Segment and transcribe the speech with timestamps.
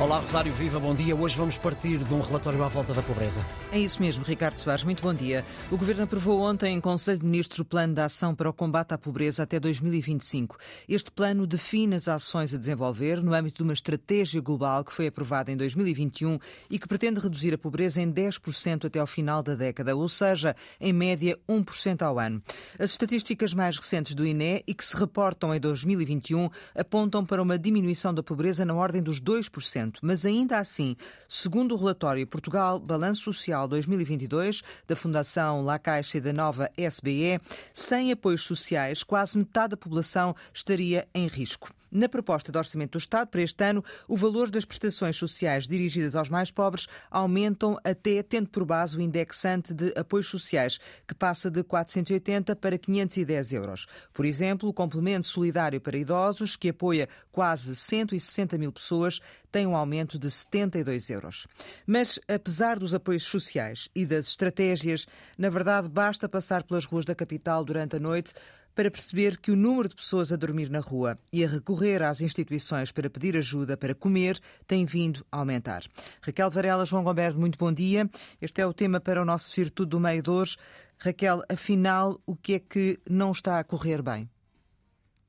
[0.00, 1.14] Olá, Rosário Viva, bom dia.
[1.14, 3.44] Hoje vamos partir de um relatório à volta da pobreza.
[3.70, 4.82] É isso mesmo, Ricardo Soares.
[4.82, 5.44] Muito bom dia.
[5.70, 8.94] O Governo aprovou ontem em Conselho de Ministros o Plano de Ação para o Combate
[8.94, 10.56] à Pobreza até 2025.
[10.88, 15.06] Este plano define as ações a desenvolver no âmbito de uma estratégia global que foi
[15.06, 16.38] aprovada em 2021
[16.70, 20.56] e que pretende reduzir a pobreza em 10% até ao final da década, ou seja,
[20.80, 22.40] em média 1% ao ano.
[22.78, 27.58] As estatísticas mais recentes do INE e que se reportam em 2021 apontam para uma
[27.58, 30.96] diminuição da pobreza na ordem dos 2% mas ainda assim,
[31.28, 37.40] segundo o relatório Portugal Balanço Social 2022 da Fundação La Caixa e da nova SBE,
[37.72, 41.70] sem apoios sociais, quase metade da população estaria em risco.
[41.90, 46.14] Na proposta de orçamento do Estado para este ano, o valor das prestações sociais dirigidas
[46.14, 51.50] aos mais pobres aumentam até tendo por base o indexante de apoios sociais, que passa
[51.50, 53.86] de 480 para 510 euros.
[54.12, 59.20] Por exemplo, o complemento solidário para idosos, que apoia quase 160 mil pessoas,
[59.50, 61.46] tem um aumento de 72 euros.
[61.86, 67.14] Mas, apesar dos apoios sociais e das estratégias, na verdade basta passar pelas ruas da
[67.14, 68.32] capital durante a noite
[68.80, 72.22] para perceber que o número de pessoas a dormir na rua e a recorrer às
[72.22, 75.82] instituições para pedir ajuda para comer tem vindo a aumentar.
[76.22, 78.08] Raquel Varela, João Gomberto, muito bom dia.
[78.40, 80.56] Este é o tema para o nosso Virtude do Meio de hoje.
[80.96, 84.30] Raquel, afinal, o que é que não está a correr bem?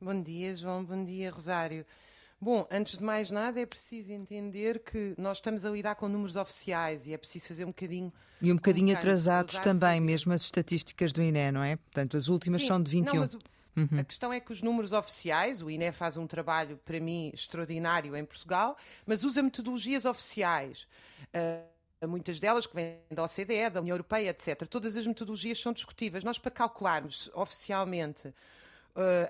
[0.00, 0.84] Bom dia, João.
[0.84, 1.84] Bom dia, Rosário.
[2.40, 6.36] Bom, antes de mais nada, é preciso entender que nós estamos a lidar com números
[6.36, 8.10] oficiais e é preciso fazer um bocadinho.
[8.40, 11.76] E um bocadinho atrasados também, mesmo as estatísticas do INE, não é?
[11.76, 13.12] Portanto, as últimas Sim, são de 21.
[13.12, 14.00] Não, mas uhum.
[14.00, 18.16] A questão é que os números oficiais, o INE faz um trabalho, para mim, extraordinário
[18.16, 18.74] em Portugal,
[19.04, 20.88] mas usa metodologias oficiais.
[21.34, 24.66] Uh, muitas delas que vêm da OCDE, da União Europeia, etc.
[24.66, 26.24] Todas as metodologias são discutíveis.
[26.24, 28.34] Nós, para calcularmos oficialmente uh,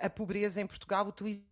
[0.00, 1.49] a pobreza em Portugal, utilizamos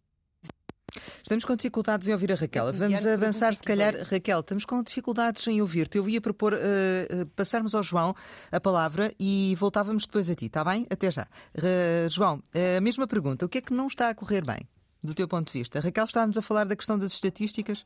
[1.22, 2.72] Estamos com dificuldades em ouvir a Raquel.
[2.72, 3.94] Vamos avançar, se calhar.
[4.04, 5.98] Raquel, estamos com dificuldades em ouvir-te.
[5.98, 8.14] Eu ia propor uh, passarmos ao João
[8.50, 10.86] a palavra e voltávamos depois a ti, está bem?
[10.90, 11.26] Até já.
[11.54, 12.42] Uh, João,
[12.76, 13.44] a mesma pergunta.
[13.44, 14.66] O que é que não está a correr bem,
[15.02, 15.80] do teu ponto de vista?
[15.80, 17.84] Raquel, estávamos a falar da questão das estatísticas.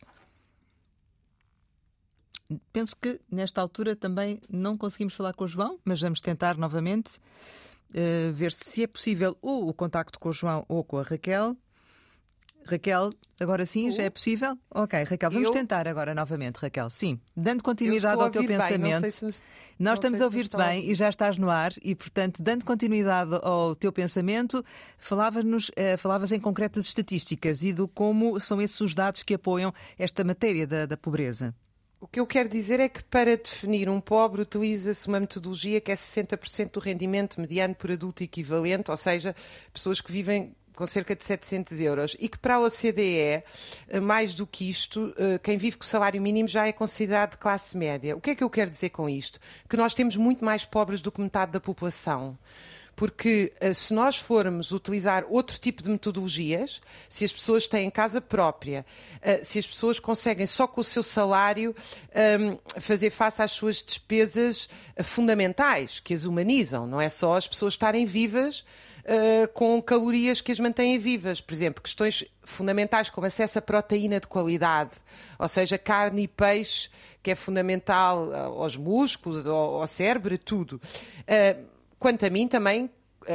[2.72, 7.18] Penso que nesta altura também não conseguimos falar com o João, mas vamos tentar novamente
[7.90, 11.56] uh, ver se é possível ou o contacto com o João ou com a Raquel.
[12.64, 14.56] Raquel, agora sim, já é possível?
[14.70, 15.52] Ok, Raquel, vamos eu...
[15.52, 16.88] tentar agora novamente, Raquel.
[16.90, 19.10] Sim, dando continuidade ao teu pensamento.
[19.10, 19.42] Se.
[19.78, 23.74] Nós estamos a ouvir-te bem e já estás no ar e, portanto, dando continuidade ao
[23.74, 24.64] teu pensamento,
[24.96, 29.74] falavas-nos, uh, falavas em concretas estatísticas e do como são esses os dados que apoiam
[29.98, 31.54] esta matéria da, da pobreza.
[32.02, 35.92] O que eu quero dizer é que para definir um pobre utiliza-se uma metodologia que
[35.92, 39.36] é 60% do rendimento mediano por adulto equivalente, ou seja,
[39.72, 43.42] pessoas que vivem com cerca de 700 euros, e que para a OCDE,
[43.88, 47.38] eh, mais do que isto, eh, quem vive com salário mínimo já é considerado de
[47.38, 48.16] classe média.
[48.16, 49.38] O que é que eu quero dizer com isto?
[49.68, 52.38] Que nós temos muito mais pobres do que metade da população
[52.94, 56.78] porque eh, se nós formos utilizar outro tipo de metodologias,
[57.08, 58.84] se as pessoas têm casa própria,
[59.42, 61.74] se as pessoas conseguem só com o seu salário
[62.14, 64.68] ehm, fazer face às suas despesas
[65.02, 68.62] fundamentais, que as humanizam, não é só as pessoas estarem vivas
[69.04, 71.40] uh, com calorias que as mantêm vivas.
[71.40, 74.92] Por exemplo, questões fundamentais como acesso a proteína de qualidade,
[75.38, 76.90] ou seja, carne e peixe,
[77.22, 80.80] que é fundamental eh, aos músculos, ao, ao cérebro, tudo.
[81.20, 81.64] Uh,
[81.98, 82.90] quanto a mim, também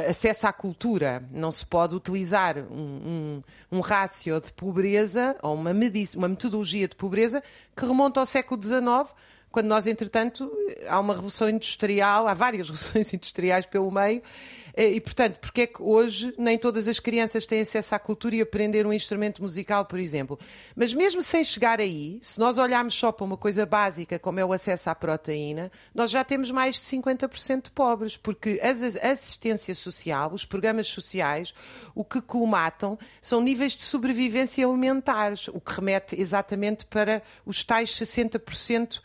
[0.08, 1.22] acesso à cultura.
[1.30, 3.42] Não se pode utilizar um, um,
[3.78, 5.70] um rácio de pobreza ou uma,
[6.16, 7.42] uma metodologia de pobreza
[7.76, 9.14] que remonta ao século XIX,
[9.50, 10.52] quando nós, entretanto,
[10.88, 14.22] há uma revolução industrial, há várias revoluções industriais pelo meio,
[14.67, 18.36] eh, e, portanto, porque é que hoje nem todas as crianças têm acesso à cultura
[18.36, 20.38] e aprender um instrumento musical, por exemplo?
[20.76, 24.44] Mas mesmo sem chegar aí, se nós olharmos só para uma coisa básica, como é
[24.44, 29.74] o acesso à proteína, nós já temos mais de 50% de pobres, porque a assistência
[29.74, 31.52] social, os programas sociais,
[31.92, 37.90] o que colmatam são níveis de sobrevivência alimentares, o que remete exatamente para os tais
[37.90, 39.00] 60%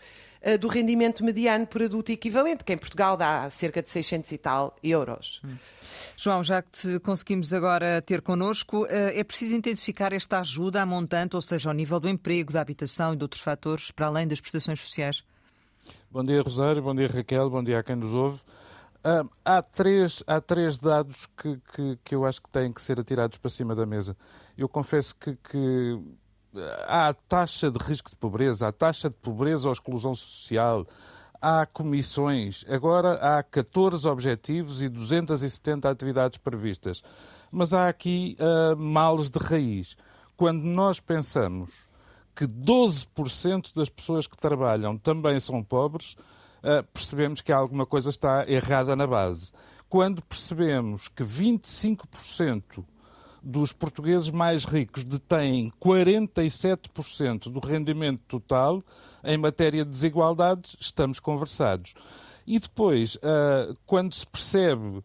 [0.46, 4.38] eh, do rendimento mediano por adulto equivalente, que em Portugal dá cerca de 600 e
[4.38, 5.42] tal euros.
[5.42, 5.56] Hum.
[6.15, 10.86] João, já que te conseguimos agora ter connosco, eh, é preciso intensificar esta ajuda a
[10.86, 14.27] montante, ou seja, ao nível do emprego, da habitação e de outros fatores, para além
[14.27, 15.24] das prestações sociais?
[16.12, 16.81] Bom dia, Rosário.
[16.81, 17.50] Bom dia, Raquel.
[17.50, 18.39] Bom dia a quem nos ouve.
[19.00, 23.00] Uh, há, três, há três dados que, que, que, eu acho que têm que ser
[23.00, 24.16] atirados para cima da mesa.
[24.57, 26.00] Eu confesso que, que
[26.88, 30.88] há a taxa de risco de pobreza, a taxa de pobreza ou exclusão social,
[31.44, 37.04] há comissões, agora há 14 objetivos e 270 atividades previstas.
[37.51, 39.98] Mas há aqui uh, males de raiz.
[40.38, 41.90] Quando nós pensamos
[42.34, 46.16] que 12% das pessoas que trabalham também são pobres,
[46.63, 49.51] uh, percebemos que alguma coisa está errada na base.
[49.90, 52.86] Quando percebemos que 25%
[53.44, 58.81] dos portugueses mais ricos detêm 47% do rendimento total,
[59.24, 61.94] em matéria de desigualdades, estamos conversados.
[62.48, 65.04] E depois, uh, quando se percebe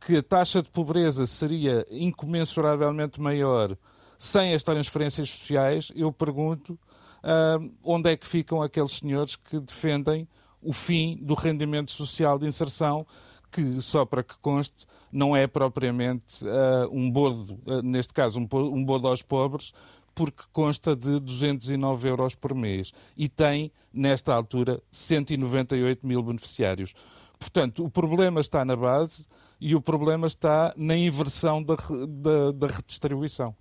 [0.00, 3.76] que a taxa de pobreza seria incomensuravelmente maior
[4.18, 10.28] sem as transferências sociais, eu pergunto uh, onde é que ficam aqueles senhores que defendem
[10.60, 13.06] o fim do rendimento social de inserção,
[13.50, 18.48] que, só para que conste, não é propriamente uh, um bordo, uh, neste caso, um,
[18.52, 19.72] um bordo aos pobres,
[20.14, 26.94] porque consta de 209 euros por mês e tem, nesta altura, 198 mil beneficiários.
[27.38, 29.26] Portanto, o problema está na base
[29.60, 31.76] e o problema está na inversão da,
[32.08, 33.54] da, da redistribuição.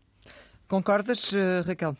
[0.67, 1.95] Concordas, eh, Raquel?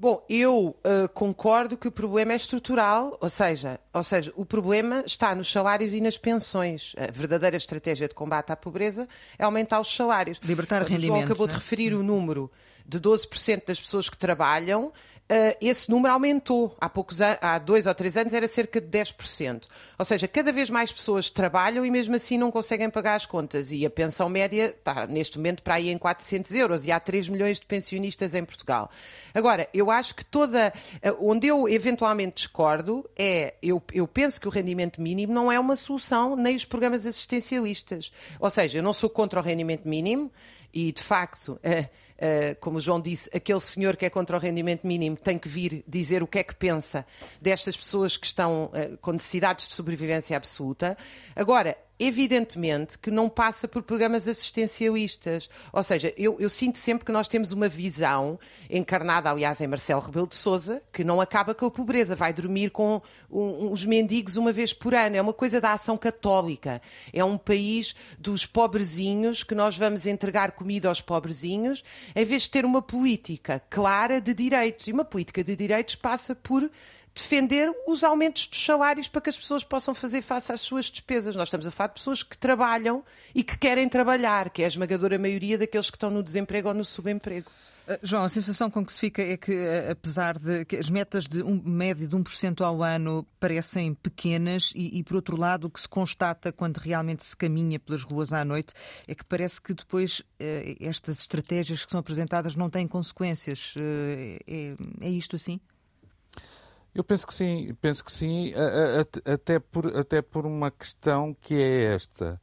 [0.00, 5.04] Bom, eu uh, concordo que o problema é estrutural, ou seja, ou seja, o problema
[5.06, 6.94] está nos salários e nas pensões.
[6.96, 9.06] A verdadeira estratégia de combate à pobreza
[9.38, 10.40] é aumentar os salários.
[10.42, 11.06] Libertar rendimentos.
[11.06, 11.52] João acabou né?
[11.52, 12.50] de referir o número
[12.86, 14.90] de 12% das pessoas que trabalham
[15.30, 16.76] Uh, esse número aumentou.
[16.80, 19.62] Há, poucos há dois ou três anos era cerca de 10%.
[19.96, 23.70] Ou seja, cada vez mais pessoas trabalham e mesmo assim não conseguem pagar as contas.
[23.70, 27.28] E a pensão média está neste momento para aí em 400 euros e há 3
[27.28, 28.90] milhões de pensionistas em Portugal.
[29.32, 30.72] Agora, eu acho que toda.
[30.96, 33.54] Uh, onde eu eventualmente discordo é.
[33.62, 38.10] Eu, eu penso que o rendimento mínimo não é uma solução, nem os programas assistencialistas.
[38.40, 40.32] Ou seja, eu não sou contra o rendimento mínimo
[40.72, 41.52] e, de facto.
[41.64, 45.38] Uh, Uh, como o João disse, aquele senhor que é contra o rendimento mínimo tem
[45.38, 47.06] que vir dizer o que é que pensa
[47.40, 50.98] destas pessoas que estão uh, com necessidades de sobrevivência absoluta.
[51.34, 55.50] Agora, evidentemente que não passa por programas assistencialistas.
[55.70, 60.00] Ou seja, eu, eu, sinto sempre que nós temos uma visão, encarnada, aliás, em Marcelo
[60.00, 64.36] Rebelo de Souza, que não acaba com a pobreza, vai dormir com um, os mendigos
[64.36, 65.16] uma vez por ano.
[65.16, 66.80] É uma coisa da ação católica.
[67.12, 71.84] É um país dos pobrezinhos, que nós vamos entregar comida aos pobrezinhos,
[72.16, 74.88] em vez de ter uma política clara de direitos.
[74.88, 76.70] E uma política de direitos passa por
[77.14, 81.36] defender os aumentos dos salários para que as pessoas possam fazer face às suas despesas.
[81.36, 83.04] Nós estamos a falar de pessoas que trabalham
[83.34, 86.74] e que querem trabalhar, que é a esmagadora maioria daqueles que estão no desemprego ou
[86.74, 87.50] no subemprego.
[87.88, 90.88] Uh, João, a sensação com que se fica é que, uh, apesar de que as
[90.88, 95.66] metas de um médio de 1% ao ano parecem pequenas e, e, por outro lado,
[95.66, 98.74] o que se constata quando realmente se caminha pelas ruas à noite
[99.08, 103.74] é que parece que depois uh, estas estratégias que são apresentadas não têm consequências.
[103.76, 105.60] É, é isto assim?
[106.94, 108.52] Eu penso que sim, penso que sim,
[109.24, 112.40] até por, até por uma questão que é esta.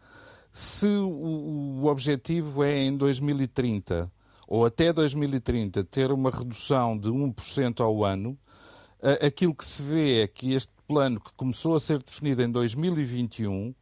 [0.52, 4.12] Se o, o objetivo é em 2030
[4.48, 8.38] ou até 2030 ter uma redução de 1% ao ano,
[9.22, 13.76] aquilo que se vê é que este plano que começou a ser definido em 2021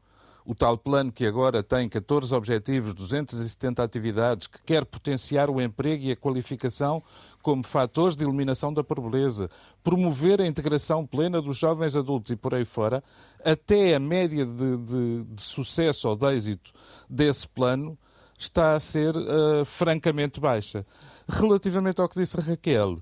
[0.45, 6.03] o tal plano que agora tem 14 objetivos, 270 atividades, que quer potenciar o emprego
[6.03, 7.01] e a qualificação
[7.45, 9.51] como fatores de eliminação da pobreza,
[9.83, 13.03] promover a integração plena dos jovens adultos e por aí fora,
[13.43, 16.71] até a média de, de, de sucesso ou de êxito
[17.07, 17.95] desse plano
[18.35, 20.83] está a ser uh, francamente baixa.
[21.29, 22.97] Relativamente ao que disse Raquel,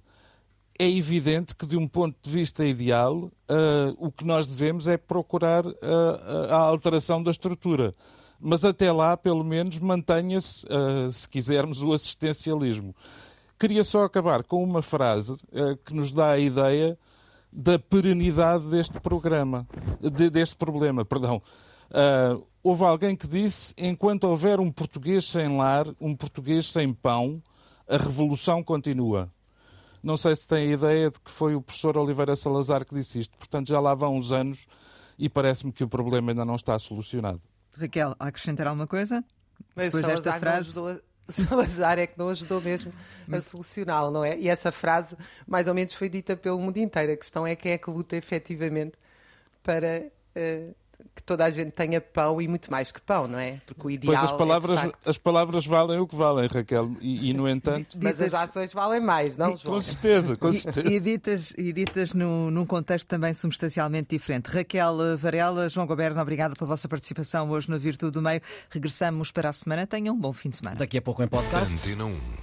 [0.77, 3.31] é evidente que, de um ponto de vista ideal, uh,
[3.97, 5.73] o que nós devemos é procurar uh,
[6.49, 7.93] a alteração da estrutura.
[8.37, 12.93] Mas até lá, pelo menos, mantenha-se, uh, se quisermos, o assistencialismo.
[13.63, 15.37] Queria só acabar com uma frase
[15.85, 16.99] que nos dá a ideia
[17.49, 19.65] da perenidade deste programa,
[20.01, 21.41] de, deste problema, perdão.
[22.61, 27.41] houve alguém que disse: enquanto houver um português sem lar, um português sem pão,
[27.87, 29.31] a revolução continua.
[30.03, 33.19] Não sei se tem a ideia de que foi o professor Oliveira Salazar que disse
[33.19, 33.37] isto.
[33.37, 34.67] Portanto, já lá vão uns anos
[35.17, 37.41] e parece-me que o problema ainda não está solucionado.
[37.79, 39.23] Raquel, a acrescentar alguma coisa?
[39.73, 41.01] Mas Depois desta frase.
[41.27, 42.91] Salazar é que não ajudou mesmo
[43.31, 44.37] a solucioná-lo, não é?
[44.37, 47.13] E essa frase, mais ou menos, foi dita pelo mundo inteiro.
[47.13, 48.93] A questão é quem é que luta efetivamente
[49.63, 50.75] para uh,
[51.15, 53.61] que toda a gente tenha pão e muito mais que pão, não é?
[53.65, 57.29] Porque o ideal pois as palavras, é, as palavras valem o que valem, Raquel, e,
[57.29, 57.97] e no entanto...
[58.01, 59.75] Mas as ações valem mais, não, João?
[59.75, 60.89] Com certeza, com certeza.
[60.89, 64.47] E, e ditas, e ditas num, num contexto também substancialmente diferente.
[64.47, 68.41] Raquel Varela, João Goberno, obrigada pela vossa participação hoje no Virtude do Meio.
[68.69, 69.85] Regressamos para a semana.
[69.85, 70.77] Tenham um bom fim de semana.
[70.77, 71.73] Daqui a pouco em podcast.